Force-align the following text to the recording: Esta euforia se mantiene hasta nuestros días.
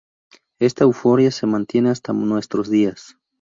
Esta 0.57 0.83
euforia 0.85 1.29
se 1.29 1.45
mantiene 1.45 1.91
hasta 1.91 2.11
nuestros 2.11 2.71
días. 2.71 3.19